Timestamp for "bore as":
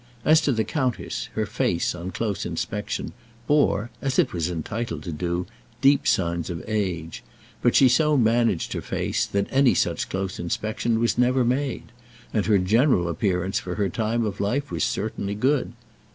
3.45-4.17